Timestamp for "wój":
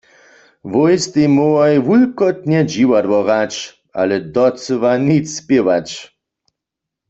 0.71-0.93